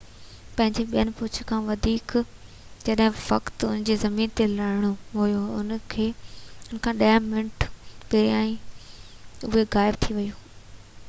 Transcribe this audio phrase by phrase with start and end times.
[0.59, 1.67] پنهنجي ٻئين پهچ کان
[2.87, 4.89] جنهن وقت ان کي زمين تي لهڻو
[5.19, 8.57] هيو ان کان ڏهه منٽ پهريان ئي
[9.53, 10.45] اهو غائب ٿي ويو